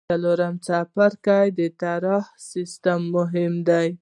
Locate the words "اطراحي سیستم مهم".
1.69-3.53